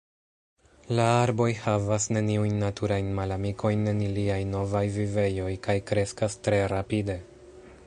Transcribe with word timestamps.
La 0.99 1.03
arboj 1.17 1.49
havas 1.65 2.07
neniujn 2.17 2.55
naturajn 2.63 3.13
malamikojn 3.21 3.85
en 3.93 4.01
iliaj 4.07 4.41
novaj 4.55 4.83
vivejoj 4.99 5.53
kaj 5.69 5.79
kreskas 5.93 6.41
tre 6.49 6.65
rapide. 6.77 7.23